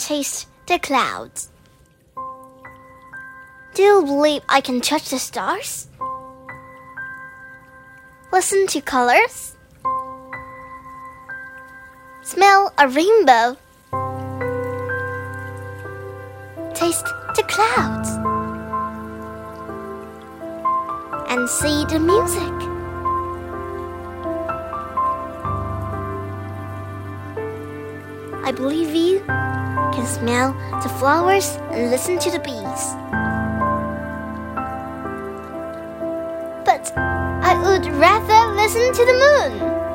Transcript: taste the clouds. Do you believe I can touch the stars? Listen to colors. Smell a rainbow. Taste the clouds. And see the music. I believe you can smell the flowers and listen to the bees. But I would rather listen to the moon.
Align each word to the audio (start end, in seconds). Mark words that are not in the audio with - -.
taste 0.00 0.48
the 0.66 0.78
clouds. 0.78 1.50
Do 3.74 3.82
you 3.82 4.02
believe 4.02 4.42
I 4.48 4.62
can 4.62 4.80
touch 4.80 5.10
the 5.10 5.18
stars? 5.18 5.88
Listen 8.32 8.66
to 8.68 8.80
colors. 8.80 9.56
Smell 12.22 12.72
a 12.78 12.88
rainbow. 12.88 13.58
Taste 16.72 17.06
the 17.36 17.44
clouds. 17.46 18.08
And 21.28 21.48
see 21.48 21.84
the 21.92 22.00
music. 22.00 22.56
I 28.42 28.52
believe 28.52 28.94
you 28.94 29.59
can 30.00 30.08
smell 30.08 30.52
the 30.82 30.88
flowers 30.88 31.56
and 31.72 31.90
listen 31.90 32.18
to 32.18 32.30
the 32.30 32.38
bees. 32.38 32.82
But 36.64 36.92
I 36.96 37.52
would 37.62 37.86
rather 37.96 38.54
listen 38.54 38.92
to 38.94 39.04
the 39.04 39.16
moon. 39.24 39.89